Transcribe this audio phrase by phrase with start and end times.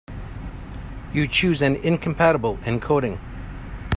[1.13, 3.19] You chose an incompatible encoding.